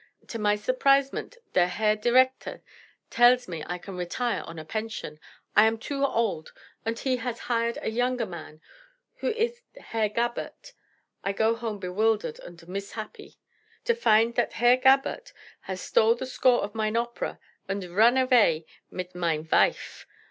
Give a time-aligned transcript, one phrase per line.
[0.29, 2.63] To my surprisement der Herr Director
[3.11, 5.19] tells me I can retire on a pension;
[5.55, 6.53] I am too old
[6.87, 8.61] unt he has hired a younger man,
[9.17, 10.73] who iss Herr Gabert.
[11.23, 13.35] I go home bewildered unt mishappy,
[13.85, 17.39] to find that Herr Gabert has stole the score of mine opera
[17.69, 20.07] unt run avay mit mine vife.